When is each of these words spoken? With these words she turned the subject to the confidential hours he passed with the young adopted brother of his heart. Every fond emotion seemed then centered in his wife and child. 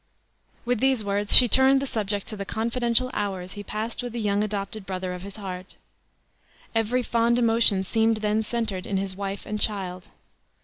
With 0.65 0.79
these 0.79 1.03
words 1.03 1.35
she 1.37 1.47
turned 1.47 1.79
the 1.79 1.85
subject 1.85 2.25
to 2.29 2.35
the 2.35 2.43
confidential 2.43 3.11
hours 3.13 3.51
he 3.51 3.63
passed 3.63 4.01
with 4.01 4.13
the 4.13 4.19
young 4.19 4.43
adopted 4.43 4.83
brother 4.83 5.13
of 5.13 5.21
his 5.21 5.35
heart. 5.35 5.75
Every 6.73 7.03
fond 7.03 7.37
emotion 7.37 7.83
seemed 7.83 8.17
then 8.17 8.41
centered 8.41 8.87
in 8.87 8.97
his 8.97 9.15
wife 9.15 9.45
and 9.45 9.59
child. 9.61 10.07